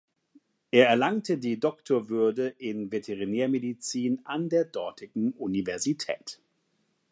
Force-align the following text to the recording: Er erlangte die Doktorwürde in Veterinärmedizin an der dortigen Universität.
Er 0.71 0.87
erlangte 0.87 1.37
die 1.37 1.59
Doktorwürde 1.59 2.47
in 2.57 2.91
Veterinärmedizin 2.91 4.25
an 4.25 4.49
der 4.49 4.65
dortigen 4.65 5.31
Universität. 5.33 6.41